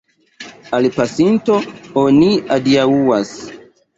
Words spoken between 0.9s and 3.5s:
pasinto oni adiaŭas.